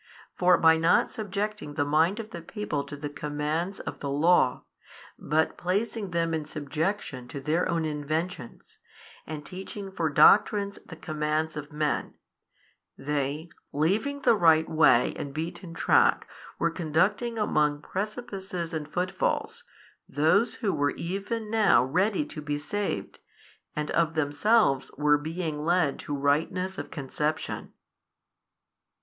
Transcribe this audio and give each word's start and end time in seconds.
For 0.35 0.57
by 0.57 0.77
not 0.77 1.11
subjecting 1.11 1.75
the 1.75 1.85
mind 1.85 2.19
of 2.19 2.31
the 2.31 2.41
people 2.41 2.83
to 2.85 2.97
the 2.97 3.07
commands 3.07 3.79
of 3.81 3.99
the 3.99 4.09
Law, 4.09 4.63
but 5.19 5.59
placing 5.59 6.09
them 6.09 6.33
in 6.33 6.43
subjection 6.43 7.27
to 7.27 7.39
their 7.39 7.69
own 7.69 7.85
inventions, 7.85 8.79
and 9.27 9.45
teaching 9.45 9.91
for 9.91 10.09
doctrines 10.09 10.79
the 10.83 10.95
commands 10.95 11.55
of 11.55 11.71
men, 11.71 12.15
they, 12.97 13.49
leaving 13.71 14.21
the 14.21 14.33
right 14.33 14.67
way 14.67 15.13
and 15.17 15.35
beaten 15.35 15.75
track 15.75 16.27
were 16.57 16.71
conducting 16.71 17.37
among 17.37 17.83
precipices 17.83 18.73
and 18.73 18.91
foot 18.91 19.11
falls, 19.11 19.63
those 20.09 20.55
who 20.55 20.73
were 20.73 20.89
even 20.95 21.51
now 21.51 21.83
ready 21.85 22.25
to 22.25 22.41
be 22.41 22.57
saved 22.57 23.19
and 23.75 23.91
of 23.91 24.15
themselves 24.15 24.89
were 24.97 25.19
being 25.19 25.63
led 25.63 25.99
to 25.99 26.17
rightness 26.17 26.79
of 26.79 26.89
conception. 26.89 27.71